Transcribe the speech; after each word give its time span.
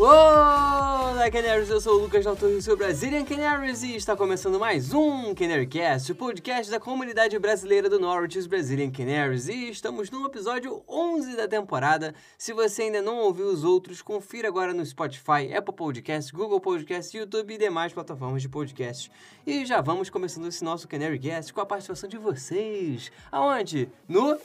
Olá, 0.00 1.28
Canaries! 1.28 1.70
Eu 1.70 1.80
sou 1.80 1.94
o 1.94 2.02
Lucas 2.02 2.24
Daltor 2.24 2.50
do 2.50 2.62
seu 2.62 2.76
Brazilian 2.76 3.24
Canaries 3.24 3.82
e 3.82 3.96
está 3.96 4.16
começando 4.16 4.56
mais 4.56 4.94
um 4.94 5.34
CanaryCast, 5.34 6.12
o 6.12 6.14
podcast 6.14 6.70
da 6.70 6.78
comunidade 6.78 7.36
brasileira 7.36 7.90
do 7.90 7.98
Norwich, 7.98 8.38
os 8.38 8.46
Brazilian 8.46 8.92
Canaries. 8.92 9.48
E 9.48 9.68
estamos 9.68 10.08
no 10.08 10.24
episódio 10.24 10.84
11 10.88 11.36
da 11.36 11.48
temporada. 11.48 12.14
Se 12.38 12.52
você 12.52 12.82
ainda 12.82 13.02
não 13.02 13.18
ouviu 13.18 13.46
os 13.46 13.64
outros, 13.64 14.00
confira 14.00 14.46
agora 14.46 14.72
no 14.72 14.86
Spotify, 14.86 15.52
Apple 15.52 15.74
Podcasts, 15.74 16.30
Google 16.30 16.60
Podcasts, 16.60 17.12
YouTube 17.12 17.54
e 17.54 17.58
demais 17.58 17.92
plataformas 17.92 18.40
de 18.40 18.48
podcast. 18.48 19.10
E 19.44 19.66
já 19.66 19.80
vamos 19.80 20.08
começando 20.08 20.46
esse 20.46 20.62
nosso 20.62 20.86
CanaryCast 20.86 21.52
com 21.52 21.60
a 21.60 21.66
participação 21.66 22.08
de 22.08 22.18
vocês. 22.18 23.10
Aonde? 23.32 23.90
No... 24.08 24.38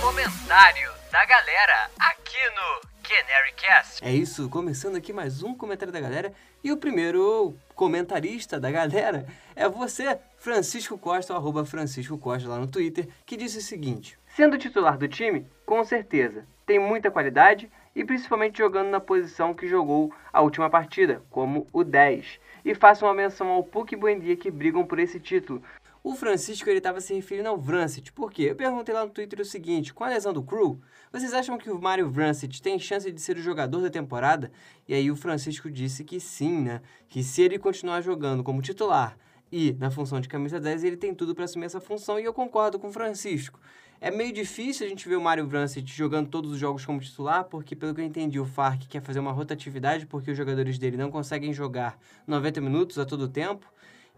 Comentário 0.00 0.95
da 1.16 1.24
galera 1.24 1.90
aqui 1.98 2.36
no 2.50 2.88
CanaryCast. 3.02 4.04
É 4.04 4.12
isso, 4.12 4.50
começando 4.50 4.96
aqui 4.96 5.14
mais 5.14 5.42
um 5.42 5.54
comentário 5.54 5.90
da 5.90 5.98
galera. 5.98 6.30
E 6.62 6.70
o 6.70 6.76
primeiro 6.76 7.56
comentarista 7.74 8.60
da 8.60 8.70
galera 8.70 9.26
é 9.54 9.66
você, 9.66 10.18
Francisco 10.36 10.98
Costa, 10.98 11.34
arroba 11.34 11.64
Francisco 11.64 12.18
Costa 12.18 12.50
lá 12.50 12.58
no 12.58 12.66
Twitter, 12.66 13.08
que 13.24 13.34
disse 13.34 13.56
o 13.56 13.62
seguinte: 13.62 14.18
Sendo 14.26 14.58
titular 14.58 14.98
do 14.98 15.08
time, 15.08 15.46
com 15.64 15.82
certeza, 15.84 16.46
tem 16.66 16.78
muita 16.78 17.10
qualidade 17.10 17.70
e 17.94 18.04
principalmente 18.04 18.58
jogando 18.58 18.90
na 18.90 19.00
posição 19.00 19.54
que 19.54 19.66
jogou 19.66 20.12
a 20.30 20.42
última 20.42 20.68
partida, 20.68 21.22
como 21.30 21.66
o 21.72 21.82
10. 21.82 22.38
E 22.62 22.74
faço 22.74 23.06
uma 23.06 23.14
menção 23.14 23.48
ao 23.48 23.64
Puck 23.64 23.94
e 23.94 23.96
Buendia 23.96 24.36
que 24.36 24.50
brigam 24.50 24.84
por 24.84 24.98
esse 24.98 25.18
título. 25.18 25.62
O 26.08 26.14
Francisco 26.14 26.70
ele 26.70 26.78
estava 26.78 27.00
se 27.00 27.12
referindo 27.12 27.48
ao 27.48 27.58
Vrancet. 27.58 28.12
Por 28.12 28.30
quê? 28.30 28.42
Eu 28.44 28.54
perguntei 28.54 28.94
lá 28.94 29.04
no 29.04 29.10
Twitter 29.10 29.40
o 29.40 29.44
seguinte: 29.44 29.92
com 29.92 30.04
a 30.04 30.08
lesão 30.08 30.32
do 30.32 30.40
Crew, 30.40 30.80
vocês 31.10 31.34
acham 31.34 31.58
que 31.58 31.68
o 31.68 31.82
Mario 31.82 32.08
Vrancet 32.08 32.62
tem 32.62 32.78
chance 32.78 33.10
de 33.10 33.20
ser 33.20 33.36
o 33.36 33.42
jogador 33.42 33.80
da 33.80 33.90
temporada? 33.90 34.52
E 34.86 34.94
aí 34.94 35.10
o 35.10 35.16
Francisco 35.16 35.68
disse 35.68 36.04
que 36.04 36.20
sim, 36.20 36.60
né? 36.60 36.80
Que 37.08 37.24
se 37.24 37.42
ele 37.42 37.58
continuar 37.58 38.02
jogando 38.02 38.44
como 38.44 38.62
titular 38.62 39.18
e 39.50 39.72
na 39.80 39.90
função 39.90 40.20
de 40.20 40.28
camisa 40.28 40.60
10, 40.60 40.84
ele 40.84 40.96
tem 40.96 41.12
tudo 41.12 41.34
para 41.34 41.44
assumir 41.44 41.66
essa 41.66 41.80
função. 41.80 42.20
E 42.20 42.24
eu 42.24 42.32
concordo 42.32 42.78
com 42.78 42.86
o 42.86 42.92
Francisco. 42.92 43.58
É 44.00 44.08
meio 44.08 44.32
difícil 44.32 44.86
a 44.86 44.88
gente 44.88 45.08
ver 45.08 45.16
o 45.16 45.20
Mario 45.20 45.48
Vrancet 45.48 45.92
jogando 45.92 46.28
todos 46.28 46.52
os 46.52 46.58
jogos 46.58 46.86
como 46.86 47.00
titular, 47.00 47.46
porque 47.46 47.74
pelo 47.74 47.92
que 47.92 48.00
eu 48.00 48.04
entendi, 48.04 48.38
o 48.38 48.44
Farc 48.44 48.86
quer 48.86 49.00
fazer 49.02 49.18
uma 49.18 49.32
rotatividade, 49.32 50.06
porque 50.06 50.30
os 50.30 50.36
jogadores 50.36 50.78
dele 50.78 50.96
não 50.96 51.10
conseguem 51.10 51.52
jogar 51.52 51.98
90 52.28 52.60
minutos 52.60 52.96
a 52.96 53.04
todo 53.04 53.26
tempo. 53.26 53.66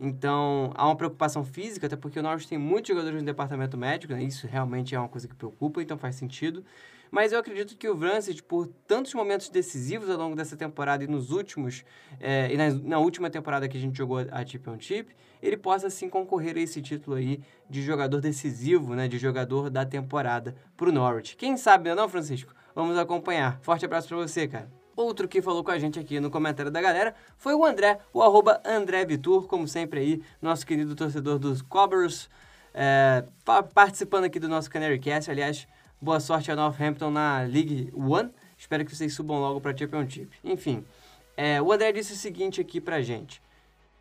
Então, 0.00 0.72
há 0.74 0.86
uma 0.86 0.96
preocupação 0.96 1.44
física, 1.44 1.86
até 1.86 1.96
porque 1.96 2.20
o 2.20 2.22
Norwich 2.22 2.48
tem 2.48 2.58
muitos 2.58 2.88
jogadores 2.88 3.18
no 3.18 3.26
departamento 3.26 3.76
médico, 3.76 4.12
né? 4.12 4.22
isso 4.22 4.46
realmente 4.46 4.94
é 4.94 4.98
uma 4.98 5.08
coisa 5.08 5.26
que 5.26 5.34
preocupa, 5.34 5.82
então 5.82 5.98
faz 5.98 6.14
sentido. 6.14 6.64
Mas 7.10 7.32
eu 7.32 7.38
acredito 7.38 7.76
que 7.76 7.88
o 7.88 7.96
Vrancic, 7.96 8.42
por 8.42 8.66
tantos 8.86 9.14
momentos 9.14 9.48
decisivos 9.48 10.10
ao 10.10 10.18
longo 10.18 10.36
dessa 10.36 10.56
temporada 10.56 11.02
e 11.02 11.06
nos 11.06 11.30
últimos, 11.30 11.84
é, 12.20 12.52
e 12.52 12.56
na, 12.56 12.70
na, 12.70 12.98
última 12.98 13.30
temporada 13.30 13.66
que 13.68 13.76
a 13.76 13.80
gente 13.80 13.96
jogou 13.96 14.18
a 14.30 14.44
Chip 14.44 14.68
on 14.68 14.78
Chip, 14.78 15.14
ele 15.42 15.56
possa 15.56 15.88
sim 15.88 16.08
concorrer 16.08 16.56
a 16.56 16.60
esse 16.60 16.82
título 16.82 17.16
aí 17.16 17.40
de 17.68 17.82
jogador 17.82 18.20
decisivo, 18.20 18.94
né, 18.94 19.08
de 19.08 19.18
jogador 19.18 19.70
da 19.70 19.86
temporada 19.86 20.54
para 20.76 20.88
o 20.88 20.92
Norwich. 20.92 21.36
Quem 21.36 21.56
sabe, 21.56 21.94
não, 21.94 22.04
é 22.04 22.08
Francisco? 22.08 22.52
Vamos 22.74 22.98
acompanhar. 22.98 23.58
Forte 23.62 23.84
abraço 23.84 24.08
para 24.08 24.18
você, 24.18 24.46
cara. 24.46 24.77
Outro 24.98 25.28
que 25.28 25.40
falou 25.40 25.62
com 25.62 25.70
a 25.70 25.78
gente 25.78 25.96
aqui 25.96 26.18
no 26.18 26.28
comentário 26.28 26.72
da 26.72 26.82
galera 26.82 27.14
foi 27.36 27.54
o 27.54 27.64
André, 27.64 28.00
o 28.12 28.20
arroba 28.20 28.60
André 28.64 29.06
como 29.46 29.68
sempre 29.68 30.00
aí, 30.00 30.22
nosso 30.42 30.66
querido 30.66 30.96
torcedor 30.96 31.38
dos 31.38 31.62
Cobblers, 31.62 32.28
é, 32.74 33.24
participando 33.72 34.24
aqui 34.24 34.40
do 34.40 34.48
nosso 34.48 34.68
Canary 34.68 34.98
Cast. 34.98 35.30
Aliás, 35.30 35.68
boa 36.02 36.18
sorte 36.18 36.50
a 36.50 36.56
Northampton 36.56 37.12
na 37.12 37.42
League 37.42 37.92
One. 37.94 38.32
Espero 38.56 38.84
que 38.84 38.92
vocês 38.92 39.14
subam 39.14 39.38
logo 39.38 39.60
para 39.60 39.70
Championship. 39.76 40.36
Enfim, 40.42 40.84
é, 41.36 41.62
o 41.62 41.70
André 41.70 41.92
disse 41.92 42.14
o 42.14 42.16
seguinte 42.16 42.60
aqui 42.60 42.80
pra 42.80 43.00
gente. 43.00 43.40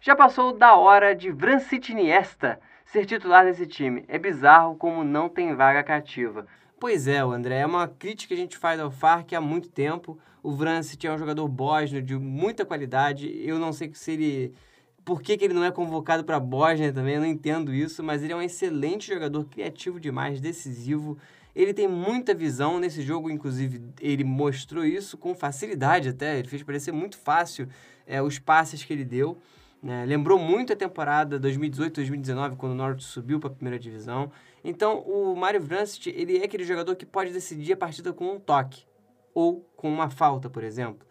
Já 0.02 0.16
passou 0.16 0.52
da 0.52 0.78
hora 0.78 1.14
de 1.14 1.30
Vrancit 1.30 1.92
Iniesta 1.92 2.60
ser 2.86 3.06
titular 3.06 3.46
desse 3.46 3.68
time. 3.68 4.04
É 4.08 4.18
bizarro 4.18 4.76
como 4.76 5.04
não 5.04 5.30
tem 5.30 5.54
vaga 5.54 5.84
cativa. 5.84 6.48
Pois 6.80 7.08
é, 7.08 7.20
André, 7.20 7.60
é 7.60 7.66
uma 7.66 7.88
crítica 7.88 8.36
que 8.36 8.40
a 8.40 8.44
gente 8.44 8.58
faz 8.58 8.80
ao 8.80 8.92
Farc 8.92 9.34
há 9.34 9.42
muito 9.42 9.68
tempo. 9.68 10.20
O 10.44 10.52
Vrancic 10.52 11.06
é 11.06 11.12
um 11.12 11.18
jogador 11.18 11.48
bósnio 11.48 12.04
de 12.04 12.16
muita 12.16 12.64
qualidade. 12.66 13.28
Eu 13.44 13.58
não 13.58 13.74
sei 13.74 13.92
se 13.96 14.12
ele 14.12 14.54
por 15.04 15.22
que, 15.22 15.38
que, 15.38 15.46
ele 15.46 15.54
não 15.54 15.64
é 15.64 15.72
convocado 15.72 16.26
para 16.26 16.36
a 16.36 16.40
Bósnia 16.40 16.92
também, 16.92 17.16
eu 17.16 17.22
não 17.22 17.28
entendo 17.28 17.74
isso, 17.74 18.04
mas 18.04 18.22
ele 18.22 18.34
é 18.34 18.36
um 18.36 18.42
excelente 18.42 19.08
jogador, 19.08 19.46
criativo 19.46 20.02
demais, 20.02 20.42
decisivo. 20.42 21.18
Ele 21.56 21.74
tem 21.74 21.88
muita 21.88 22.34
visão 22.34 22.78
nesse 22.78 23.02
jogo, 23.02 23.30
inclusive 23.30 23.82
ele 24.02 24.26
mostrou 24.26 24.84
isso 24.84 25.18
com 25.18 25.34
facilidade 25.34 26.10
até, 26.10 26.38
ele 26.38 26.50
fez 26.50 26.62
parecer 26.62 26.92
muito 26.92 27.18
fácil 27.18 27.70
é, 28.06 28.22
os 28.22 28.38
passes 28.38 28.84
que 28.84 28.92
ele 28.92 29.06
deu. 29.06 29.38
Né? 29.82 30.06
Lembrou 30.06 30.40
muito 30.40 30.74
a 30.74 30.76
temporada 30.76 31.40
2018-2019, 31.40 32.56
quando 32.56 32.72
o 32.72 32.76
Norte 32.76 33.04
subiu 33.04 33.40
para 33.40 33.50
a 33.50 33.54
primeira 33.54 33.80
divisão. 33.80 34.32
Então, 34.64 35.00
o 35.00 35.36
Mario 35.36 35.62
Vrancic, 35.62 36.08
ele 36.08 36.38
é 36.40 36.46
aquele 36.46 36.64
jogador 36.64 36.96
que 36.96 37.06
pode 37.06 37.32
decidir 37.32 37.74
a 37.74 37.78
partida 37.78 38.12
com 38.12 38.34
um 38.34 38.40
toque 38.40 38.86
ou 39.34 39.62
com 39.76 39.88
uma 39.88 40.10
falta, 40.10 40.50
por 40.50 40.64
exemplo. 40.64 41.08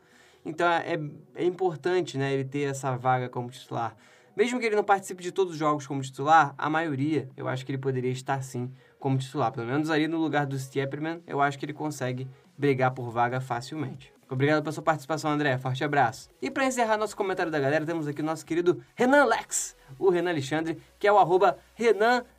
Então 0.47 0.69
é, 0.69 0.97
é 1.35 1.45
importante 1.45 2.17
né, 2.17 2.33
ele 2.33 2.45
ter 2.45 2.71
essa 2.71 2.97
vaga 2.97 3.29
como 3.29 3.51
titular. 3.51 3.97
Mesmo 4.37 4.61
que 4.61 4.67
ele 4.67 4.77
não 4.77 4.85
participe 4.85 5.23
de 5.23 5.33
todos 5.33 5.55
os 5.55 5.59
jogos 5.59 5.87
como 5.87 6.01
titular, 6.03 6.55
a 6.57 6.71
maioria 6.71 7.29
eu 7.37 7.49
acho 7.49 7.67
que 7.67 7.73
ele 7.73 7.79
poderia 7.79 8.13
estar 8.13 8.41
sim 8.43 8.71
como 8.99 9.19
titular. 9.19 9.51
Pelo 9.51 9.67
menos 9.67 9.91
ali 9.91 10.07
no 10.07 10.19
lugar 10.19 10.47
do 10.47 10.57
Stieperman, 10.57 11.21
eu 11.27 11.41
acho 11.41 11.59
que 11.59 11.65
ele 11.65 11.73
consegue 11.73 12.29
brigar 12.57 12.93
por 12.93 13.11
vaga 13.11 13.41
facilmente. 13.41 14.13
Obrigado 14.29 14.63
pela 14.63 14.73
sua 14.73 14.83
participação, 14.83 15.31
André. 15.31 15.57
Forte 15.57 15.85
abraço. 15.85 16.29
E 16.43 16.51
para 16.51 16.65
encerrar 16.65 16.97
nosso 16.97 17.17
comentário 17.17 17.53
da 17.53 17.61
galera, 17.61 17.87
temos 17.87 18.09
aqui 18.09 18.21
o 18.21 18.25
nosso 18.25 18.45
querido 18.45 18.83
Renan 18.95 19.25
Lex, 19.25 19.77
o 19.99 20.11
Renan 20.11 20.31
Alexandre, 20.31 20.83
que 20.99 21.07
é 21.07 21.13
o 21.13 21.19
arroba 21.19 21.59
RenanDSGN, 21.75 22.33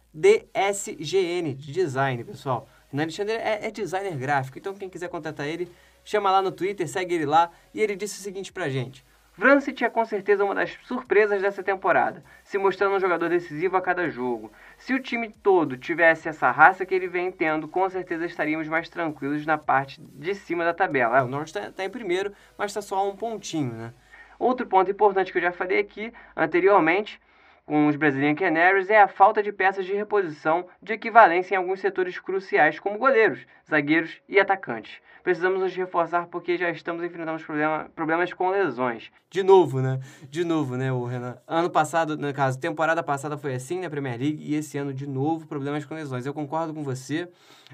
de 1.53 1.71
design, 1.71 2.23
pessoal. 2.25 2.67
Renan 2.91 3.03
Alexandre 3.03 3.35
é, 3.35 3.67
é, 3.67 3.71
designer 3.71 4.17
gráfico, 4.17 4.57
então 4.59 4.73
quem 4.73 4.89
quiser 4.89 5.07
contatar 5.07 5.47
ele, 5.47 5.71
chama 6.03 6.29
lá 6.29 6.41
no 6.41 6.51
Twitter, 6.51 6.87
segue 6.87 7.15
ele 7.15 7.25
lá. 7.25 7.51
E 7.73 7.81
ele 7.81 7.95
disse 7.95 8.19
o 8.19 8.23
seguinte 8.23 8.51
pra 8.51 8.67
gente. 8.67 9.05
Vrancic 9.37 9.83
é 9.83 9.89
com 9.89 10.03
certeza 10.03 10.43
uma 10.43 10.55
das 10.55 10.75
surpresas 10.83 11.39
dessa 11.39 11.61
temporada, 11.61 12.23
se 12.43 12.57
mostrando 12.57 12.95
um 12.95 12.99
jogador 12.99 13.29
decisivo 13.29 13.77
a 13.77 13.81
cada 13.81 14.09
jogo. 14.09 14.51
Se 14.77 14.93
o 14.93 15.01
time 15.01 15.29
todo 15.29 15.75
tivesse 15.75 16.29
essa 16.29 16.51
raça 16.51 16.85
que 16.85 16.93
ele 16.93 17.07
vem 17.07 17.31
tendo, 17.31 17.67
com 17.67 17.89
certeza 17.89 18.25
estaríamos 18.25 18.67
mais 18.67 18.87
tranquilos 18.87 19.45
na 19.45 19.57
parte 19.57 19.99
de 19.99 20.35
cima 20.35 20.63
da 20.63 20.73
tabela. 20.73 21.17
É, 21.17 21.23
o 21.23 21.27
Norte 21.27 21.47
está 21.47 21.71
tá 21.71 21.83
em 21.83 21.89
primeiro, 21.89 22.31
mas 22.57 22.71
está 22.71 22.81
só 22.81 22.97
a 22.97 23.03
um 23.03 23.15
pontinho, 23.15 23.73
né? 23.73 23.93
Outro 24.39 24.67
ponto 24.67 24.89
importante 24.91 25.31
que 25.31 25.39
eu 25.39 25.41
já 25.41 25.51
falei 25.51 25.79
aqui 25.79 26.13
anteriormente 26.35 27.19
com 27.67 27.85
os 27.87 27.97
Brazilian 27.97 28.33
Canaries 28.33 28.89
é 28.89 29.01
a 29.01 29.09
falta 29.09 29.43
de 29.43 29.51
peças 29.51 29.85
de 29.85 29.93
reposição 29.93 30.65
de 30.81 30.93
equivalência 30.93 31.53
em 31.53 31.57
alguns 31.57 31.81
setores 31.81 32.17
cruciais, 32.17 32.79
como 32.79 32.97
goleiros, 32.97 33.45
zagueiros 33.69 34.21
e 34.27 34.39
atacantes. 34.39 35.01
Precisamos 35.21 35.59
nos 35.59 35.75
reforçar 35.75 36.27
porque 36.27 36.57
já 36.57 36.69
estamos 36.69 37.03
enfrentando 37.03 37.43
problema, 37.43 37.91
problemas 37.93 38.31
com 38.31 38.49
lesões. 38.49 39.11
De 39.29 39.43
novo, 39.43 39.81
né? 39.81 39.99
De 40.29 40.45
novo, 40.45 40.77
né, 40.77 40.93
o 40.93 41.03
Renan? 41.03 41.37
Ano 41.45 41.69
passado, 41.69 42.17
no 42.17 42.33
caso, 42.33 42.57
temporada 42.57 43.03
passada 43.03 43.37
foi 43.37 43.53
assim 43.53 43.81
na 43.81 43.89
Premier 43.89 44.17
League 44.17 44.41
e 44.41 44.55
esse 44.55 44.77
ano, 44.77 44.93
de 44.93 45.05
novo, 45.05 45.45
problemas 45.45 45.83
com 45.83 45.93
lesões. 45.93 46.25
Eu 46.25 46.33
concordo 46.33 46.73
com 46.73 46.83
você. 46.83 47.27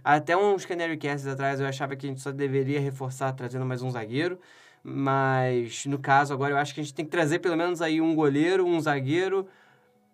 Até 0.03 0.35
uns 0.35 0.65
Canary 0.65 0.97
Casts 0.97 1.27
atrás 1.27 1.59
eu 1.59 1.67
achava 1.67 1.95
que 1.95 2.07
a 2.07 2.09
gente 2.09 2.19
só 2.19 2.31
deveria 2.31 2.79
reforçar 2.79 3.31
trazendo 3.33 3.63
mais 3.63 3.83
um 3.83 3.91
zagueiro. 3.91 4.39
Mas, 4.83 5.85
no 5.85 5.99
caso, 5.99 6.33
agora 6.33 6.53
eu 6.53 6.57
acho 6.57 6.73
que 6.73 6.81
a 6.81 6.83
gente 6.83 6.95
tem 6.95 7.05
que 7.05 7.11
trazer 7.11 7.37
pelo 7.37 7.55
menos 7.55 7.79
aí 7.79 8.01
um 8.01 8.15
goleiro, 8.15 8.65
um 8.65 8.81
zagueiro, 8.81 9.47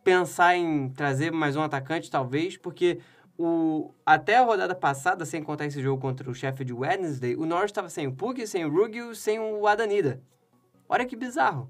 pensar 0.09 0.56
em 0.56 0.89
trazer 0.89 1.31
mais 1.31 1.56
um 1.56 1.61
atacante, 1.61 2.09
talvez, 2.09 2.57
porque 2.57 2.97
o, 3.38 3.94
até 4.03 4.38
a 4.38 4.41
rodada 4.41 4.73
passada, 4.73 5.23
sem 5.23 5.44
contar 5.44 5.67
esse 5.67 5.79
jogo 5.83 6.01
contra 6.01 6.27
o 6.27 6.33
Sheffield 6.33 6.73
Wednesday, 6.73 7.35
o 7.35 7.45
Norwich 7.45 7.69
estava 7.69 7.89
sem 7.89 8.07
o 8.07 8.11
Puk, 8.11 8.47
sem 8.47 8.65
o 8.65 8.71
Ruggiu, 8.71 9.13
sem 9.13 9.39
o 9.39 9.67
Adanida. 9.67 10.19
Olha 10.89 11.06
que 11.06 11.15
bizarro. 11.15 11.69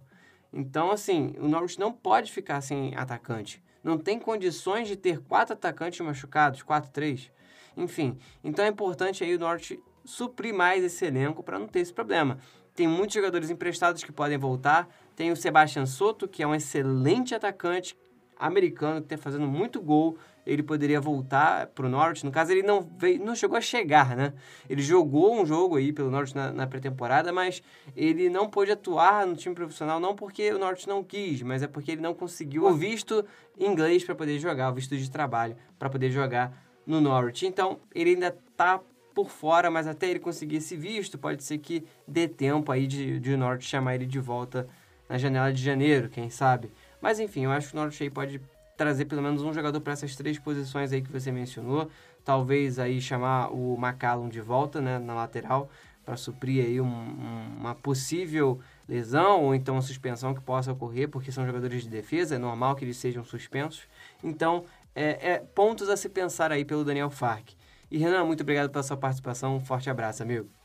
Então, 0.53 0.89
assim, 0.89 1.35
o 1.37 1.49
Norwich 1.49 1.77
não 1.77 1.91
pode 1.91 2.31
ficar 2.31 2.61
sem 2.61 2.95
atacante. 2.95 3.61
Não 3.83 3.97
tem 3.97 4.17
condições 4.17 4.87
de 4.87 4.95
ter 4.95 5.19
quatro 5.19 5.53
atacantes 5.53 5.99
machucados, 5.99 6.63
quatro, 6.63 6.89
três. 6.91 7.29
Enfim, 7.75 8.17
então 8.41 8.63
é 8.63 8.69
importante 8.69 9.21
aí 9.21 9.35
o 9.35 9.39
Norwich 9.39 9.77
suprir 10.05 10.53
mais 10.53 10.81
esse 10.81 11.03
elenco 11.03 11.43
para 11.43 11.59
não 11.59 11.67
ter 11.67 11.81
esse 11.81 11.91
problema. 11.91 12.37
Tem 12.73 12.87
muitos 12.87 13.15
jogadores 13.15 13.49
emprestados 13.49 14.01
que 14.01 14.13
podem 14.13 14.37
voltar. 14.37 14.87
Tem 15.13 15.29
o 15.29 15.35
Sebastian 15.35 15.85
Soto, 15.85 16.25
que 16.25 16.41
é 16.41 16.47
um 16.47 16.55
excelente 16.55 17.35
atacante, 17.35 17.97
americano 18.39 19.01
que 19.01 19.13
está 19.13 19.17
fazendo 19.17 19.45
muito 19.45 19.81
gol, 19.81 20.17
ele 20.45 20.63
poderia 20.63 20.99
voltar 20.99 21.67
para 21.67 21.85
o 21.85 21.89
Norte. 21.89 22.25
No 22.25 22.31
caso, 22.31 22.51
ele 22.51 22.63
não 22.63 22.81
veio, 22.97 23.23
não 23.23 23.35
chegou 23.35 23.57
a 23.57 23.61
chegar, 23.61 24.15
né? 24.15 24.33
Ele 24.69 24.81
jogou 24.81 25.39
um 25.39 25.45
jogo 25.45 25.75
aí 25.75 25.91
pelo 25.91 26.09
Norte 26.09 26.35
na, 26.35 26.51
na 26.51 26.65
pré-temporada, 26.65 27.31
mas 27.33 27.61
ele 27.95 28.29
não 28.29 28.49
pôde 28.49 28.71
atuar 28.71 29.27
no 29.27 29.35
time 29.35 29.53
profissional, 29.53 29.99
não 29.99 30.15
porque 30.15 30.51
o 30.51 30.57
Norte 30.57 30.87
não 30.87 31.03
quis, 31.03 31.41
mas 31.41 31.61
é 31.61 31.67
porque 31.67 31.91
ele 31.91 32.01
não 32.01 32.13
conseguiu 32.13 32.65
o 32.65 32.73
visto 32.73 33.23
inglês 33.59 34.03
para 34.03 34.15
poder 34.15 34.39
jogar, 34.39 34.71
o 34.71 34.73
visto 34.73 34.95
de 34.97 35.11
trabalho 35.11 35.55
para 35.77 35.89
poder 35.89 36.09
jogar 36.09 36.53
no 36.87 37.01
Norte. 37.01 37.45
Então, 37.45 37.79
ele 37.93 38.11
ainda 38.11 38.35
está 38.49 38.79
por 39.13 39.29
fora, 39.29 39.69
mas 39.69 39.85
até 39.85 40.09
ele 40.09 40.19
conseguir 40.19 40.57
esse 40.57 40.75
visto, 40.75 41.17
pode 41.17 41.43
ser 41.43 41.57
que 41.57 41.83
dê 42.07 42.27
tempo 42.27 42.71
aí 42.71 42.87
de, 42.87 43.19
de 43.19 43.35
Norte 43.35 43.65
chamar 43.65 43.95
ele 43.95 44.05
de 44.05 44.19
volta 44.19 44.67
na 45.09 45.17
janela 45.17 45.51
de 45.51 45.61
janeiro, 45.61 46.07
quem 46.07 46.29
sabe. 46.29 46.71
Mas 47.01 47.19
enfim, 47.19 47.45
eu 47.45 47.51
acho 47.51 47.71
que 47.71 47.77
o 47.77 48.03
aí 48.03 48.09
pode 48.09 48.41
trazer 48.77 49.05
pelo 49.05 49.21
menos 49.21 49.41
um 49.41 49.53
jogador 49.53 49.81
para 49.81 49.93
essas 49.93 50.15
três 50.15 50.39
posições 50.39 50.93
aí 50.93 51.01
que 51.01 51.11
você 51.11 51.31
mencionou. 51.31 51.89
Talvez 52.23 52.79
aí 52.79 53.01
chamar 53.01 53.51
o 53.51 53.75
McCallum 53.77 54.29
de 54.29 54.39
volta, 54.39 54.79
né, 54.79 54.99
na 54.99 55.13
lateral, 55.13 55.69
para 56.05 56.15
suprir 56.15 56.65
aí 56.65 56.79
um, 56.79 56.87
um, 56.87 57.57
uma 57.59 57.75
possível 57.75 58.59
lesão 58.87 59.43
ou 59.43 59.53
então 59.55 59.75
uma 59.75 59.81
suspensão 59.81 60.33
que 60.33 60.41
possa 60.41 60.71
ocorrer, 60.71 61.09
porque 61.09 61.31
são 61.31 61.45
jogadores 61.45 61.83
de 61.83 61.89
defesa, 61.89 62.35
é 62.35 62.37
normal 62.37 62.75
que 62.75 62.85
eles 62.85 62.97
sejam 62.97 63.23
suspensos. 63.23 63.83
Então, 64.23 64.65
é, 64.95 65.33
é 65.33 65.39
pontos 65.39 65.89
a 65.89 65.97
se 65.97 66.09
pensar 66.09 66.51
aí 66.51 66.65
pelo 66.65 66.83
Daniel 66.83 67.09
Fark. 67.09 67.49
E 67.91 67.97
Renan, 67.97 68.25
muito 68.25 68.41
obrigado 68.41 68.69
pela 68.69 68.83
sua 68.83 68.97
participação. 68.97 69.55
Um 69.55 69.59
forte 69.59 69.89
abraço, 69.89 70.23
amigo. 70.23 70.58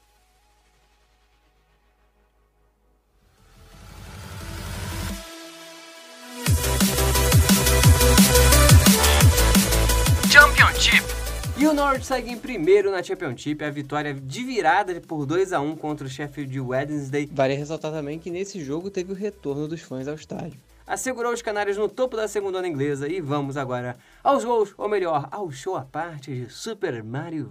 E 11.64 11.66
o 11.66 11.72
Norwich 11.72 12.04
segue 12.04 12.30
em 12.30 12.36
primeiro 12.36 12.90
na 12.90 13.02
Championship, 13.02 13.64
a 13.64 13.70
vitória 13.70 14.12
de 14.12 14.44
virada 14.44 15.00
por 15.00 15.24
2 15.24 15.50
a 15.50 15.62
1 15.62 15.76
contra 15.76 16.06
o 16.06 16.10
Sheffield 16.10 16.60
Wednesday. 16.60 17.26
Vale 17.32 17.54
ressaltar 17.54 17.90
também 17.90 18.18
que 18.18 18.30
nesse 18.30 18.62
jogo 18.62 18.90
teve 18.90 19.12
o 19.12 19.16
retorno 19.16 19.66
dos 19.66 19.80
fãs 19.80 20.06
ao 20.06 20.14
estádio. 20.14 20.60
Assegurou 20.86 21.32
os 21.32 21.40
Canários 21.40 21.78
no 21.78 21.88
topo 21.88 22.18
da 22.18 22.28
segunda 22.28 22.68
inglesa. 22.68 23.08
E 23.08 23.18
vamos 23.18 23.56
agora 23.56 23.96
aos 24.22 24.44
gols, 24.44 24.74
ou 24.76 24.90
melhor, 24.90 25.26
ao 25.30 25.50
show 25.50 25.74
à 25.74 25.86
parte 25.86 26.30
de 26.34 26.52
Super 26.52 27.02
Mario 27.02 27.50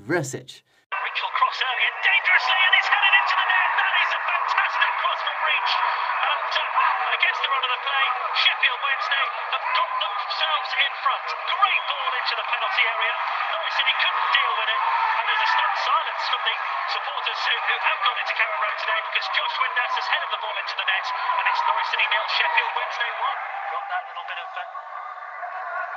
That 24.53 24.69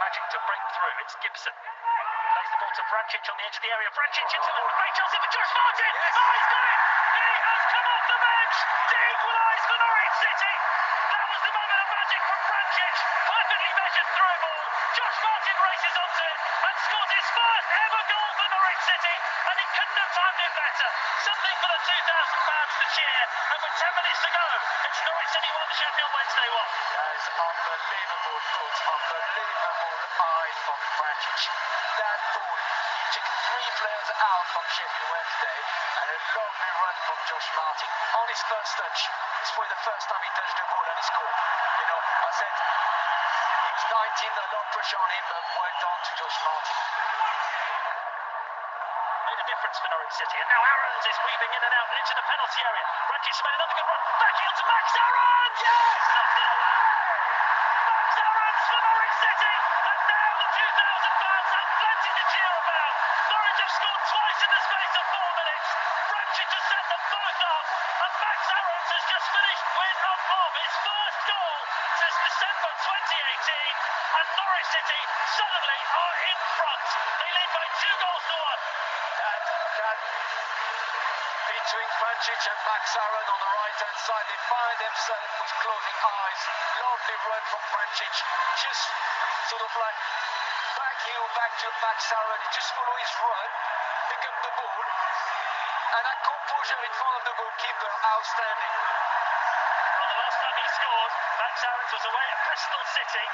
magic 0.01 0.25
to 0.33 0.39
break 0.49 0.65
through. 0.73 0.97
It's 1.05 1.13
Gibson. 1.21 1.53
Plays 1.53 2.51
the 2.53 2.57
ball 2.57 2.73
to 2.73 2.85
Vrancic 2.89 3.21
on 3.29 3.37
the 3.37 3.45
edge 3.45 3.57
of 3.57 3.65
the 3.69 3.69
area. 3.69 3.89
Vrancic 3.93 4.29
into 4.33 4.49
the 4.49 4.65
great 4.81 4.95
Chelsea 4.97 5.19
for 5.21 5.29
Josh 5.29 5.53
Martin. 5.53 5.93
Yes. 5.93 6.13
Oh, 6.17 6.31
he's 6.33 6.49
got 6.49 6.65
it. 6.65 6.79
He 7.21 7.29
has 7.37 7.63
come 7.69 7.85
off 7.85 8.05
the 8.09 8.17
bench 8.17 8.57
to 8.57 8.97
equalise 9.13 9.65
for 9.69 9.77
Norwich 9.77 10.17
City. 10.25 10.55
That 11.13 11.25
was 11.29 11.41
the 11.45 11.53
moment 11.53 11.81
of 11.85 11.89
magic 12.01 12.21
from 12.25 12.41
Vrancic. 12.49 12.95
Perfectly 13.29 13.73
measured 13.77 14.09
through 14.17 14.39
ball. 14.41 14.65
Josh 14.97 15.19
Martin 15.21 15.57
races 15.61 15.95
onto 16.01 16.25
it 16.25 16.39
and 16.41 16.75
scores 16.81 17.11
his 17.13 17.29
first 17.37 17.69
ever 17.77 18.03
goal 18.09 18.29
for 18.41 18.47
Norwich 18.57 18.83
City. 18.89 19.17
And 19.21 19.57
he 19.61 19.67
couldn't 19.77 19.99
have 20.01 20.13
timed 20.17 20.41
it 20.41 20.53
better. 20.57 20.89
Something 21.29 21.57
for 21.61 21.69
the 21.77 21.81
2000 21.93 22.16
again, 23.27 23.51
and 23.53 23.59
with 23.63 23.75
10 23.75 23.99
minutes 23.99 24.21
to 24.23 24.31
go, 24.31 24.49
it's 24.87 25.01
Norwich 25.03 25.31
City 25.35 25.51
1, 25.51 25.79
Sheffield 25.79 26.13
Wednesday 26.15 26.49
1. 26.49 26.71
That 26.95 27.11
is 27.17 27.27
unbelievable, 27.27 28.39
foot, 28.55 28.77
Unbelievable 28.87 29.97
eyes 30.17 30.59
from 30.67 30.79
Frantic. 30.95 31.39
That 31.97 32.21
ball, 32.35 32.57
he 32.57 33.05
took 33.17 33.27
three 33.27 33.71
players 33.83 34.09
out 34.15 34.45
from 34.55 34.65
Sheffield 34.71 35.11
Wednesday, 35.11 35.59
and 35.59 36.07
a 36.07 36.19
lovely 36.39 36.71
run 36.71 36.97
from 37.07 37.19
Josh 37.27 37.49
Martin 37.57 37.91
on 37.91 38.27
his 38.31 38.43
first 38.47 38.73
touch. 38.79 39.01
It's 39.43 39.53
probably 39.55 39.73
the 39.75 39.83
first 39.83 40.05
time 40.07 40.23
he 40.23 40.31
touched 40.37 40.57
the 40.57 40.67
ball 40.71 40.85
and 40.87 40.97
he 40.99 41.05
scored. 41.07 41.37
You 41.83 41.87
know, 41.91 42.01
I 42.01 42.31
said 42.37 42.55
he 42.55 43.71
was 43.75 43.87
19, 43.91 44.31
a 44.31 44.47
lot 44.55 44.63
of 44.63 44.71
pressure 44.71 45.01
on 45.03 45.11
him, 45.11 45.25
but 45.31 45.43
went 45.57 45.81
on 45.83 45.99
to 45.99 46.11
Josh 46.15 46.39
Martin 46.47 47.06
made 49.37 49.45
a 49.45 49.53
difference 49.53 49.77
for 49.77 49.93
Norwich 49.93 50.17
City, 50.17 50.41
and 50.41 50.49
now 50.49 50.65
Aaron's 50.65 51.05
is 51.05 51.19
weaving 51.21 51.53
in 51.53 51.61
and 51.61 51.75
out 51.77 51.89
and 51.93 51.99
into 52.01 52.15
the 52.17 52.25
penalty 52.25 52.61
area. 52.65 52.87
Rakic 53.13 53.37
made 53.37 53.57
another 53.61 53.77
good 53.77 53.85
run. 53.85 54.01
Back 54.17 54.33
heel 54.41 54.49
to 54.49 54.65
Max 54.65 54.87
Aaron's! 54.97 55.59
Yes! 55.61 55.85
Max 57.85 58.11
Aaron's 58.17 58.65
for 58.65 58.81
Norwich 58.81 59.17
City, 59.21 59.55
and 59.93 60.01
now 60.09 60.31
the 60.41 60.49
2,000 60.57 61.21
fans 61.21 61.49
have 61.53 61.69
plenty 61.69 62.11
to 62.17 62.25
cheer 62.33 62.53
about. 62.65 62.95
Norwich 63.29 63.61
have 63.61 63.73
scored 63.77 64.05
twice 64.09 64.41
in 64.41 64.51
the 64.57 64.63
space 64.73 64.95
of 64.97 65.05
four 65.05 65.31
minutes. 65.37 65.69
Rakic 66.17 66.49
has 66.57 66.65
set 66.73 66.85
them 66.89 67.03
both 67.13 67.41
up, 67.45 67.67
and 68.09 68.13
Max 68.17 68.41
Aaron's 68.41 68.89
has 68.89 69.05
just 69.05 69.27
finished 69.37 69.67
with 69.69 70.01
and 70.01 70.23
of 70.33 70.51
his 70.65 70.75
first 70.81 71.21
goal 71.29 71.57
since 72.01 72.17
December 72.25 72.73
2018, 72.73 73.05
and 74.17 74.27
Norwich 74.33 74.69
City 74.73 75.01
suddenly 75.37 75.81
are 75.93 76.17
in 76.25 76.36
Kovacic 82.17 82.49
and 82.49 82.61
Max 82.65 82.97
Aaron 82.97 83.29
on 83.29 83.41
the 83.45 83.51
right-hand 83.61 83.97
side. 84.01 84.25
They 84.25 84.41
find 84.49 84.77
themselves 84.81 85.33
with 85.37 85.53
closing 85.61 85.99
eyes. 86.01 86.41
Lovely 86.81 87.17
run 87.29 87.45
from 87.45 87.63
Frantic. 87.69 88.09
Just 88.57 88.83
sort 89.53 89.61
of 89.61 89.69
like 89.77 89.99
back 90.81 90.97
heel, 91.05 91.25
back 91.37 91.53
to 91.61 91.69
Max 91.85 92.09
Aaron. 92.09 92.41
Just 92.57 92.73
follow 92.73 92.97
his 92.97 93.13
run, 93.21 93.49
pick 94.09 94.23
up 94.33 94.37
the 94.49 94.53
ball. 94.57 94.81
And 95.93 96.03
that 96.09 96.19
composure 96.25 96.81
in 96.89 96.93
front 96.97 97.15
of 97.21 97.25
the 97.29 97.35
goalkeeper, 97.37 97.91
outstanding. 98.09 98.75
Well, 100.01 100.09
the 100.09 100.17
last 100.17 100.39
time 100.41 100.57
he 100.57 100.67
scored, 100.73 101.13
Max 101.37 101.55
Aaron 101.69 101.89
was 102.01 102.05
away 102.17 102.27
at 102.33 102.39
Bristol 102.49 102.83
City. 102.97 103.27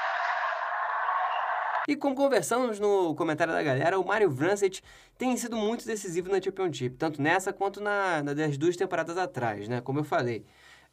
E 1.85 1.97
como 1.97 2.15
conversamos 2.15 2.79
no 2.79 3.13
comentário 3.13 3.51
da 3.51 3.61
galera, 3.61 3.99
o 3.99 4.05
Mario 4.05 4.29
Vrancic 4.29 4.81
tem 5.17 5.35
sido 5.35 5.57
muito 5.57 5.85
decisivo 5.85 6.29
na 6.29 6.41
Championship, 6.41 6.95
tanto 6.95 7.21
nessa 7.21 7.51
quanto 7.51 7.81
na, 7.81 8.23
na 8.23 8.33
das 8.33 8.57
duas 8.57 8.77
temporadas 8.77 9.17
atrás, 9.17 9.67
né? 9.67 9.81
Como 9.81 9.99
eu 9.99 10.03
falei. 10.03 10.45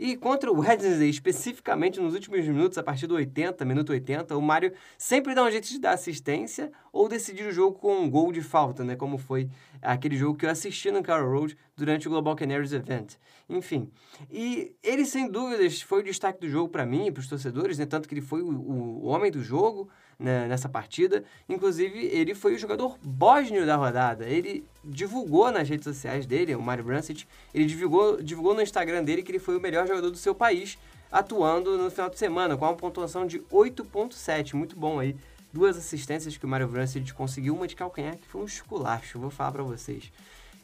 E 0.03 0.17
contra 0.17 0.51
o 0.51 0.59
Wednesday, 0.59 1.11
especificamente 1.11 2.01
nos 2.01 2.15
últimos 2.15 2.45
minutos, 2.45 2.79
a 2.79 2.83
partir 2.83 3.07
do 3.07 3.14
80, 3.14 3.64
minuto 3.67 3.91
80, 3.91 4.35
o 4.35 4.41
Mário 4.41 4.73
sempre 4.97 5.35
dá 5.35 5.45
um 5.45 5.50
jeito 5.50 5.69
de 5.69 5.79
dar 5.79 5.93
assistência 5.93 6.73
ou 6.91 7.07
decidir 7.07 7.47
o 7.47 7.53
jogo 7.53 7.79
com 7.79 7.99
um 7.99 8.11
gol 8.11 8.33
de 8.33 8.41
falta, 8.41 8.83
né? 8.83 8.97
Como 8.97 9.19
foi 9.19 9.49
aquele 9.83 10.17
jogo 10.17 10.38
que 10.38 10.47
eu 10.47 10.50
assisti 10.50 10.91
no 10.91 11.03
Carroll 11.03 11.41
Road 11.41 11.57
durante 11.76 12.09
o 12.09 12.11
Global 12.11 12.35
Canaries 12.35 12.73
Event. 12.73 13.17
Enfim, 13.47 13.91
e 14.31 14.75
ele 14.83 15.05
sem 15.05 15.31
dúvidas 15.31 15.83
foi 15.83 16.00
o 16.00 16.05
destaque 16.05 16.41
do 16.41 16.49
jogo 16.49 16.71
para 16.71 16.87
mim 16.87 17.09
e 17.09 17.12
para 17.12 17.21
os 17.21 17.29
torcedores, 17.29 17.79
né? 17.79 17.85
Tanto 17.85 18.09
que 18.09 18.14
ele 18.14 18.23
foi 18.23 18.41
o, 18.41 18.49
o 18.49 19.07
homem 19.07 19.31
do 19.31 19.43
jogo, 19.43 19.91
né, 20.21 20.47
nessa 20.47 20.69
partida. 20.69 21.25
Inclusive, 21.49 21.99
ele 22.07 22.35
foi 22.35 22.55
o 22.55 22.59
jogador 22.59 22.99
bósnio 23.03 23.65
da 23.65 23.75
rodada. 23.75 24.27
Ele 24.27 24.65
divulgou 24.85 25.50
nas 25.50 25.69
redes 25.69 25.85
sociais 25.85 26.27
dele, 26.27 26.55
o 26.55 26.62
Mario 26.62 26.85
Brancic, 26.85 27.27
ele 27.55 27.65
divulgou, 27.65 28.23
divulgou 28.23 28.55
no 28.55 28.62
Instagram 28.62 29.03
dele 29.03 29.23
que 29.23 29.33
ele 29.33 29.39
foi 29.39 29.57
o 29.57 29.61
melhor 29.61 29.87
jogador 29.87 30.11
do 30.11 30.19
seu 30.19 30.35
país, 30.35 30.79
atuando 31.11 31.77
no 31.79 31.91
final 31.91 32.11
de 32.11 32.19
semana, 32.19 32.57
com 32.57 32.67
uma 32.67 32.77
pontuação 32.77 33.27
de 33.27 33.41
8.7. 33.50 34.55
Muito 34.55 34.77
bom 34.77 35.00
aí. 35.00 35.17
Duas 35.53 35.77
assistências 35.77 36.37
que 36.37 36.45
o 36.45 36.49
Mario 36.49 36.69
Brancic 36.69 37.12
conseguiu, 37.12 37.57
uma 37.57 37.67
de 37.67 37.75
calcanhar, 37.75 38.17
que 38.17 38.29
foi 38.29 38.43
um 38.43 38.45
esculacho, 38.45 39.19
vou 39.19 39.31
falar 39.31 39.50
para 39.50 39.62
vocês. 39.65 40.12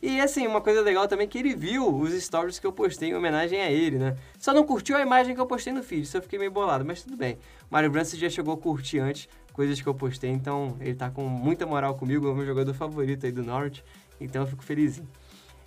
E 0.03 0.21
assim, 0.21 0.47
uma 0.47 0.61
coisa 0.61 0.83
legal 0.83 1.09
também 1.09 1.25
é 1.25 1.29
que 1.29 1.39
ele 1.39 1.55
viu 1.55 1.89
os 1.89 2.13
stories 2.13 2.59
que 2.59 2.67
eu 2.67 2.73
postei 2.73 3.11
em 3.11 3.15
homenagem 3.15 3.61
a 3.61 3.71
ele, 3.71 3.99
né? 3.99 4.15
Só 4.39 4.53
não 4.53 4.65
curtiu 4.65 4.97
a 4.97 5.01
imagem 5.01 5.35
que 5.35 5.41
eu 5.41 5.47
postei 5.47 5.73
no 5.73 5.83
feed, 5.83 6.09
eu 6.15 6.23
fiquei 6.23 6.39
meio 6.39 6.51
bolado, 6.51 6.85
mas 6.85 7.03
tudo 7.03 7.17
bem. 7.17 7.39
Mario 7.71 7.91
Brancic 7.91 8.21
já 8.21 8.29
chegou 8.29 8.55
a 8.55 8.57
curtir 8.59 8.99
antes, 8.99 9.27
coisas 9.57 9.81
que 9.81 9.89
eu 9.89 9.95
postei, 9.95 10.31
então 10.31 10.77
ele 10.79 10.95
tá 10.95 11.11
com 11.11 11.23
muita 11.23 11.67
moral 11.67 11.95
comigo, 11.95 12.29
é 12.29 12.31
o 12.31 12.35
meu 12.37 12.45
jogador 12.45 12.75
favorito 12.75 13.25
aí 13.25 13.33
do 13.33 13.43
Norte, 13.43 13.83
então 14.21 14.43
eu 14.43 14.47
fico 14.47 14.63
felizinho. 14.63 15.09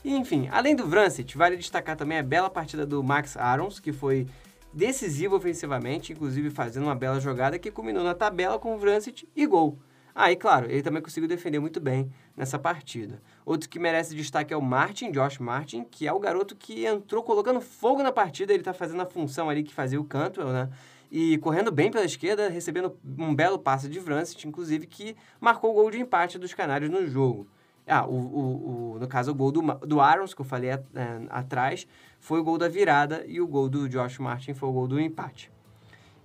E, 0.06 0.16
enfim, 0.16 0.48
além 0.52 0.76
do 0.76 0.88
Vrancic, 0.88 1.36
vale 1.36 1.58
destacar 1.58 1.98
também 1.98 2.20
a 2.20 2.24
bela 2.24 2.50
partida 2.50 2.86
do 2.86 3.04
Max 3.04 3.36
Arons, 3.36 3.80
que 3.80 3.92
foi 3.92 4.28
decisivo 4.72 5.36
ofensivamente, 5.36 6.14
inclusive 6.14 6.52
fazendo 6.52 6.84
uma 6.84 6.96
bela 6.96 7.20
jogada 7.20 7.58
que 7.58 7.72
culminou 7.72 8.04
na 8.04 8.14
tabela 8.14 8.60
com 8.60 8.76
o 8.76 8.78
Vrancic 8.78 9.28
e 9.36 9.46
gol. 9.48 9.80
Ah, 10.14 10.32
e 10.32 10.36
claro, 10.36 10.70
ele 10.70 10.84
também 10.84 11.02
conseguiu 11.02 11.28
defender 11.28 11.60
muito 11.60 11.80
bem 11.80 12.12
nessa 12.38 12.60
partida. 12.60 13.22
Outro 13.46 13.68
que 13.68 13.80
merece 13.80 14.16
destaque 14.16 14.54
é 14.54 14.58
o 14.58 14.62
Martin, 14.62 15.12
Josh 15.12 15.40
Martin, 15.40 15.84
que 15.84 16.08
é 16.08 16.14
o 16.14 16.20
garoto 16.20 16.56
que 16.56 16.86
entrou 16.86 17.24
colocando 17.24 17.60
fogo 17.60 18.04
na 18.04 18.12
partida, 18.12 18.54
ele 18.54 18.64
tá 18.64 18.74
fazendo 18.74 19.02
a 19.02 19.06
função 19.06 19.50
ali 19.50 19.64
que 19.64 19.74
fazia 19.74 20.00
o 20.00 20.04
Cantwell, 20.04 20.50
né? 20.50 20.70
E 21.12 21.38
correndo 21.40 21.72
bem 21.72 21.92
pela 21.92 22.06
esquerda, 22.06 22.50
recebendo 22.50 22.96
um 23.18 23.34
belo 23.34 23.58
passe 23.58 23.90
de 23.90 24.00
Vrancic, 24.00 24.48
inclusive, 24.48 24.86
que 24.86 25.16
marcou 25.40 25.72
o 25.72 25.74
gol 25.74 25.90
de 25.90 26.00
empate 26.00 26.38
dos 26.38 26.54
Canários 26.54 26.90
no 26.90 27.08
jogo. 27.08 27.48
Ah, 27.88 28.06
o, 28.06 28.14
o, 28.14 28.94
o 28.94 29.00
no 29.00 29.08
caso, 29.08 29.32
o 29.32 29.36
gol 29.36 29.52
do, 29.52 29.62
do 29.80 30.00
Arons, 30.00 30.34
que 30.34 30.42
eu 30.42 30.46
falei 30.46 30.70
é, 30.70 30.80
atrás, 31.30 31.88
foi 32.20 32.40
o 32.40 32.44
gol 32.44 32.58
da 32.58 32.68
virada 32.68 33.24
e 33.28 33.42
o 33.42 33.48
gol 33.48 33.68
do 33.68 33.90
Josh 33.90 34.20
Martin 34.20 34.54
foi 34.54 34.70
o 34.70 34.72
gol 34.72 34.88
do 34.88 35.00
empate. 35.00 35.52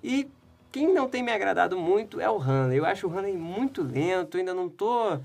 E 0.02 0.28
quem 0.70 0.92
não 0.92 1.08
tem 1.08 1.22
me 1.22 1.32
agradado 1.32 1.78
muito 1.78 2.20
é 2.20 2.28
o 2.28 2.36
Hanley. 2.36 2.78
Eu 2.78 2.84
acho 2.84 3.06
o 3.06 3.10
Hanley 3.10 3.32
muito 3.32 3.82
lento, 3.82 4.36
ainda 4.36 4.52
não 4.52 4.68
tô 4.68 5.18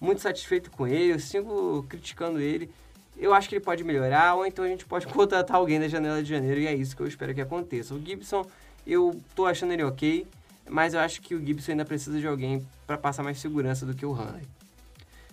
muito 0.00 0.20
satisfeito 0.20 0.70
com 0.70 0.86
ele, 0.86 1.12
eu 1.12 1.20
sigo 1.20 1.84
criticando 1.88 2.40
ele. 2.40 2.68
Eu 3.16 3.32
acho 3.32 3.48
que 3.48 3.54
ele 3.54 3.64
pode 3.64 3.84
melhorar, 3.84 4.34
ou 4.34 4.46
então 4.46 4.64
a 4.64 4.68
gente 4.68 4.84
pode 4.84 5.06
contratar 5.08 5.56
alguém 5.56 5.78
da 5.78 5.88
janela 5.88 6.22
de 6.22 6.28
janeiro, 6.28 6.60
e 6.60 6.66
é 6.66 6.74
isso 6.74 6.96
que 6.96 7.02
eu 7.02 7.06
espero 7.06 7.34
que 7.34 7.40
aconteça. 7.40 7.94
O 7.94 8.00
Gibson, 8.04 8.44
eu 8.86 9.18
tô 9.34 9.46
achando 9.46 9.72
ele 9.72 9.84
ok, 9.84 10.26
mas 10.68 10.94
eu 10.94 11.00
acho 11.00 11.20
que 11.20 11.34
o 11.34 11.44
Gibson 11.44 11.72
ainda 11.72 11.84
precisa 11.84 12.18
de 12.18 12.26
alguém 12.26 12.66
para 12.86 12.98
passar 12.98 13.22
mais 13.22 13.38
segurança 13.38 13.84
do 13.86 13.94
que 13.94 14.04
o 14.04 14.12
Hanley. 14.12 14.42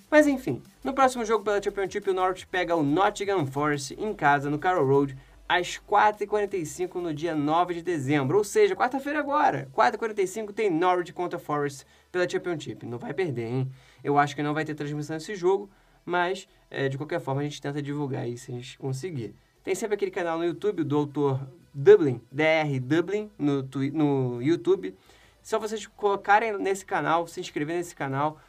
Mas 0.09 0.27
enfim, 0.27 0.61
no 0.83 0.93
próximo 0.93 1.23
jogo 1.23 1.43
pela 1.43 1.61
Championship, 1.61 2.09
o 2.09 2.13
Norwich 2.13 2.45
pega 2.45 2.75
o 2.75 2.83
Nottingham 2.83 3.45
Forest 3.45 3.93
em 3.97 4.13
casa, 4.13 4.49
no 4.49 4.59
Carroll 4.59 4.85
Road, 4.85 5.17
às 5.47 5.79
4h45 5.89 6.95
no 6.95 7.13
dia 7.13 7.35
9 7.35 7.75
de 7.75 7.81
dezembro. 7.81 8.37
Ou 8.37 8.43
seja, 8.43 8.75
quarta-feira 8.75 9.19
agora. 9.19 9.69
4h45 9.73 10.53
tem 10.53 10.69
Norwich 10.69 11.11
contra 11.11 11.39
Forest 11.39 11.85
pela 12.11 12.27
Championship. 12.27 12.85
Não 12.85 12.97
vai 12.97 13.13
perder, 13.13 13.47
hein? 13.47 13.71
Eu 14.03 14.17
acho 14.17 14.35
que 14.35 14.43
não 14.43 14.53
vai 14.53 14.65
ter 14.65 14.75
transmissão 14.75 15.17
desse 15.17 15.35
jogo, 15.35 15.69
mas 16.05 16.47
é, 16.71 16.89
de 16.89 16.97
qualquer 16.97 17.19
forma 17.19 17.41
a 17.41 17.43
gente 17.43 17.61
tenta 17.61 17.81
divulgar 17.81 18.23
aí 18.23 18.37
se 18.37 18.51
a 18.51 18.55
gente 18.55 18.77
conseguir. 18.77 19.35
Tem 19.63 19.75
sempre 19.75 19.95
aquele 19.95 20.09
canal 20.09 20.39
no 20.39 20.45
YouTube 20.45 20.83
do 20.83 20.97
autor 20.97 21.39
Dublin, 21.73 22.19
DR 22.31 22.79
Dublin, 22.81 23.29
no, 23.37 23.69
no 23.93 24.41
YouTube. 24.41 24.95
Só 25.43 25.59
vocês 25.59 25.85
colocarem 25.85 26.57
nesse 26.57 26.85
canal, 26.85 27.27
se 27.27 27.39
inscrever 27.39 27.75
nesse 27.75 27.95
canal, 27.95 28.39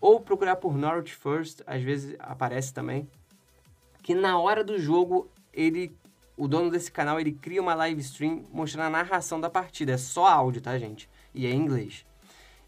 ou 0.00 0.20
procurar 0.20 0.56
por 0.56 0.76
Norwich 0.76 1.14
First, 1.14 1.60
às 1.66 1.82
vezes 1.82 2.16
aparece 2.18 2.72
também, 2.72 3.08
que 4.02 4.14
na 4.14 4.38
hora 4.38 4.64
do 4.64 4.78
jogo 4.78 5.30
ele 5.52 5.94
o 6.36 6.48
dono 6.48 6.70
desse 6.70 6.90
canal 6.90 7.20
ele 7.20 7.32
cria 7.32 7.60
uma 7.60 7.74
live 7.74 8.00
stream 8.00 8.44
mostrando 8.50 8.86
a 8.86 8.90
narração 8.90 9.38
da 9.38 9.50
partida. 9.50 9.92
É 9.92 9.98
só 9.98 10.26
áudio, 10.26 10.62
tá, 10.62 10.78
gente? 10.78 11.08
E 11.34 11.46
é 11.46 11.50
em 11.50 11.56
inglês. 11.56 12.06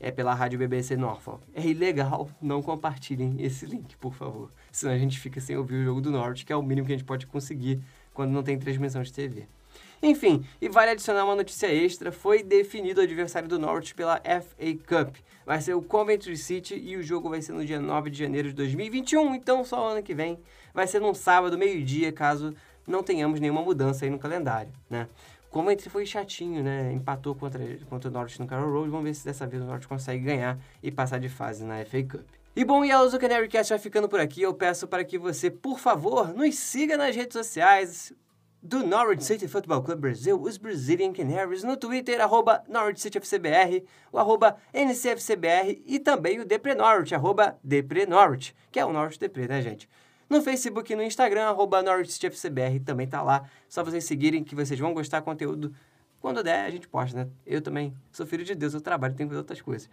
É 0.05 0.11
pela 0.11 0.35
rádio 0.35 0.59
BBC 0.59 0.97
Norfolk. 0.97 1.45
É 1.55 1.65
ilegal, 1.65 2.29
não 2.41 2.61
compartilhem 2.61 3.37
esse 3.39 3.65
link, 3.65 3.97
por 3.99 4.13
favor. 4.13 4.51
Senão 4.73 4.93
a 4.93 4.99
gente 4.99 5.17
fica 5.21 5.41
sem 5.41 5.57
ouvir 5.57 5.77
o 5.77 5.85
jogo 5.85 6.01
do 6.01 6.11
Norte, 6.11 6.45
que 6.45 6.53
é 6.53 6.57
o 6.57 6.63
mínimo 6.63 6.89
que 6.89 6.93
a 6.93 6.97
gente 6.97 7.07
pode 7.07 7.25
conseguir 7.25 7.81
quando 8.13 8.33
não 8.33 8.43
tem 8.43 8.59
transmissão 8.59 9.01
de 9.01 9.13
TV. 9.13 9.47
Enfim, 10.03 10.45
e 10.61 10.69
vale 10.69 10.91
adicionar 10.91 11.25
uma 11.25 11.37
notícia 11.37 11.73
extra: 11.73 12.11
foi 12.11 12.43
definido 12.43 13.01
o 13.01 13.05
adversário 13.05 13.49
do 13.49 13.61
Norte 13.61 13.95
pela 13.95 14.17
FA 14.17 14.75
Cup. 14.85 15.15
Vai 15.47 15.61
ser 15.61 15.75
o 15.75 15.83
Coventry 15.83 16.37
City 16.37 16.75
e 16.75 16.97
o 16.97 17.03
jogo 17.03 17.31
vai 17.31 17.41
ser 17.41 17.53
no 17.53 17.65
dia 17.65 17.81
9 17.81 18.11
de 18.11 18.19
janeiro 18.19 18.49
de 18.49 18.55
2021, 18.55 19.37
então 19.37 19.65
só 19.65 19.91
ano 19.91 20.03
que 20.03 20.15
vem. 20.15 20.37
Vai 20.75 20.89
ser 20.89 21.01
num 21.01 21.15
sábado, 21.15 21.57
meio-dia, 21.57 22.11
caso 22.11 22.53
não 22.89 23.05
tenhamos 23.05 23.39
nenhuma 23.39 23.63
mudança 23.63 24.05
aí 24.05 24.11
no 24.11 24.19
calendário, 24.19 24.73
né? 24.91 25.07
Como 25.53 25.71
entre 25.71 25.91
foi 25.91 26.07
chatinho, 26.07 26.63
né? 26.65 26.91
Empatou 26.95 27.35
contra, 27.35 27.61
contra 27.89 28.09
o 28.09 28.13
Norte 28.13 28.41
no 28.41 28.47
Carroll 28.47 28.73
Road. 28.73 28.89
Vamos 28.89 29.05
ver 29.05 29.15
se 29.15 29.23
dessa 29.23 29.47
vez 29.47 29.63
o 29.63 29.67
Norte 29.67 29.87
consegue 29.87 30.25
ganhar 30.25 30.59
e 30.83 30.91
passar 30.91 31.21
de 31.21 31.29
fase 31.29 31.63
na 31.63 31.85
FA 31.85 32.03
Cup. 32.03 32.27
E 32.57 32.65
bom, 32.65 32.83
e 32.83 32.91
a 32.91 33.03
Uso 33.03 33.19
Canary 33.19 33.49
Cast 33.49 33.71
vai 33.71 33.79
ficando 33.79 34.09
por 34.09 34.19
aqui. 34.19 34.41
Eu 34.41 34.55
peço 34.55 34.89
para 34.89 35.05
que 35.05 35.19
você, 35.19 35.51
por 35.51 35.79
favor, 35.79 36.33
nos 36.35 36.55
siga 36.55 36.97
nas 36.97 37.15
redes 37.15 37.35
sociais 37.35 38.15
do 38.63 38.83
Norwich 38.87 39.25
City 39.25 39.47
Football 39.47 39.83
Club 39.83 39.99
Brasil, 39.99 40.41
os 40.41 40.57
Brazilian 40.57 41.13
Canaries, 41.13 41.65
no 41.65 41.77
Twitter, 41.77 42.19
arroba 42.23 42.65
Norwich 42.67 43.03
City 43.03 43.19
FCBR, 43.19 43.85
o 44.11 44.19
arroba 44.19 44.57
NCFCBR 44.73 45.83
e 45.85 45.99
também 45.99 46.41
o 46.41 46.47
Depre 46.47 46.75
Norwich, 46.75 47.15
arroba 47.15 47.59
Depre 47.63 48.07
Norwich, 48.07 48.55
que 48.71 48.81
é 48.81 48.87
o 48.87 48.93
Norwich 48.93 49.19
Depre, 49.19 49.49
né, 49.49 49.61
gente? 49.61 49.87
No 50.33 50.41
Facebook 50.41 50.91
e 50.91 50.97
no 50.97 51.03
Instagram, 51.03 51.43
arroba 51.43 51.83
NorwichCityFCBR, 51.83 52.81
também 52.81 53.07
tá 53.07 53.21
lá. 53.21 53.45
Só 53.69 53.85
vocês 53.85 54.05
seguirem 54.05 54.43
que 54.43 54.55
vocês 54.55 54.81
vão 54.81 54.95
gostar 54.95 55.21
do 55.21 55.27
conteúdo. 55.27 55.75
Quando 56.23 56.43
der, 56.43 56.65
a 56.65 56.71
gente 56.71 56.89
posta, 56.89 57.19
né? 57.19 57.31
Eu 57.45 57.61
também 57.61 57.95
sou 58.11 58.25
filho 58.25 58.43
de 58.43 58.55
Deus, 58.55 58.73
eu 58.73 58.81
trabalho, 58.81 59.15
tenho 59.15 59.29
que 59.29 59.33
fazer 59.33 59.41
outras 59.41 59.61
coisas. 59.61 59.91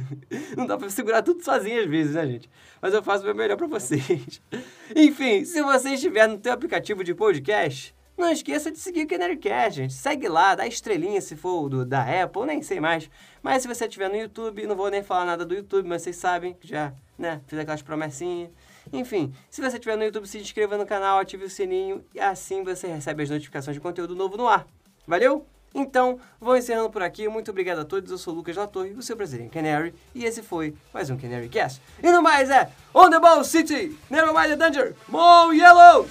Não 0.56 0.64
dá 0.64 0.78
pra 0.78 0.88
segurar 0.88 1.20
tudo 1.20 1.44
sozinho 1.44 1.78
às 1.78 1.90
vezes, 1.90 2.14
né, 2.14 2.26
gente? 2.26 2.50
Mas 2.80 2.94
eu 2.94 3.02
faço 3.02 3.22
o 3.22 3.26
meu 3.26 3.34
melhor 3.34 3.58
pra 3.58 3.66
vocês. 3.66 4.40
Enfim, 4.96 5.44
se 5.44 5.60
você 5.60 5.90
estiver 5.90 6.26
no 6.26 6.38
teu 6.38 6.54
aplicativo 6.54 7.04
de 7.04 7.14
podcast, 7.14 7.94
não 8.16 8.32
esqueça 8.32 8.72
de 8.72 8.78
seguir 8.78 9.02
o 9.02 9.06
Canarycast, 9.06 9.76
gente. 9.76 9.92
Segue 9.92 10.26
lá, 10.26 10.54
dá 10.54 10.66
estrelinha 10.66 11.20
se 11.20 11.36
for 11.36 11.68
do, 11.68 11.84
da 11.84 12.22
Apple, 12.22 12.46
nem 12.46 12.62
sei 12.62 12.80
mais. 12.80 13.10
Mas 13.42 13.60
se 13.60 13.68
você 13.68 13.84
estiver 13.84 14.08
no 14.08 14.16
YouTube, 14.16 14.66
não 14.66 14.74
vou 14.74 14.90
nem 14.90 15.02
falar 15.02 15.26
nada 15.26 15.44
do 15.44 15.54
YouTube, 15.54 15.86
mas 15.86 16.00
vocês 16.00 16.16
sabem 16.16 16.54
que 16.54 16.66
já, 16.66 16.94
né, 17.18 17.42
fiz 17.46 17.58
aquelas 17.58 17.82
promessinhas. 17.82 18.48
Enfim, 18.92 19.32
se 19.50 19.60
você 19.60 19.76
estiver 19.76 19.96
no 19.96 20.04
YouTube, 20.04 20.26
se 20.26 20.38
inscreva 20.38 20.76
no 20.76 20.84
canal, 20.84 21.18
ative 21.18 21.44
o 21.44 21.50
sininho 21.50 22.04
e 22.14 22.20
assim 22.20 22.62
você 22.62 22.86
recebe 22.86 23.22
as 23.22 23.30
notificações 23.30 23.74
de 23.74 23.80
conteúdo 23.80 24.14
novo 24.14 24.36
no 24.36 24.46
ar. 24.46 24.66
Valeu? 25.06 25.46
Então, 25.74 26.18
vou 26.38 26.56
encerrando 26.56 26.90
por 26.90 27.02
aqui. 27.02 27.26
Muito 27.28 27.50
obrigado 27.50 27.80
a 27.80 27.84
todos. 27.84 28.10
Eu 28.10 28.18
sou 28.18 28.34
o 28.34 28.36
Lucas 28.36 28.56
Latorre, 28.56 28.90
o 28.92 29.02
seu 29.02 29.16
brasileiro 29.16 29.50
Canary. 29.50 29.94
E 30.14 30.24
esse 30.24 30.42
foi 30.42 30.74
mais 30.92 31.08
um 31.08 31.16
Canary 31.16 31.48
Cast. 31.48 31.80
E 32.02 32.10
no 32.10 32.22
mais 32.22 32.50
é 32.50 32.70
On 32.94 33.08
the 33.08 33.18
Ball 33.18 33.42
City, 33.42 33.96
Never 34.10 34.34
Mind 34.34 34.50
the 34.50 34.56
Danger, 34.56 34.94
Mo 35.08 35.52
Yellow. 35.52 36.06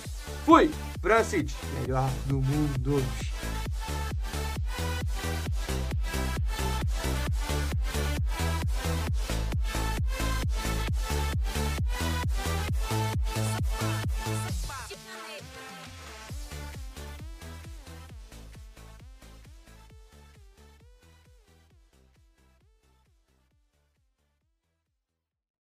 Fui, 0.46 0.72
Bran 1.00 1.24
City, 1.24 1.54
melhor 1.80 2.10
do 2.26 2.42
mundo. 2.42 3.04